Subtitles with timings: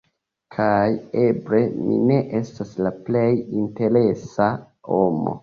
[0.53, 0.87] Kaj
[1.23, 3.29] eble mi ne estas la plej
[3.61, 4.51] interesa
[4.91, 5.37] homo.